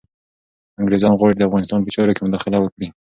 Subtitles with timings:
[0.79, 2.87] انګریزان غواړي چي د افغانستان په چارو کي مداخله وکړي.